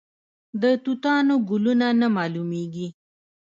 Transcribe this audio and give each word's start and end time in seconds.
د 0.61 0.63
توتانو 0.83 1.35
ګلونه 1.49 1.87
نه 2.01 2.07
معلومیږي؟ 2.15 2.87